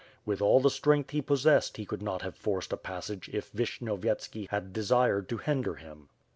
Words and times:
With. 0.25 0.41
all 0.41 0.59
the 0.59 0.71
strength 0.71 1.11
he 1.11 1.21
possessed 1.21 1.75
Ke 1.79 1.87
could 1.87 2.01
not 2.01 2.23
have 2.23 2.33
forced 2.35 2.73
a 2.73 2.75
passage 2.75 3.29
if 3.31 3.51
Vishnyovyetski 3.53 4.49
had 4.49 4.73
desired 4.73 5.29
to 5.29 5.37
hinder 5.37 5.75
him. 5.75 6.09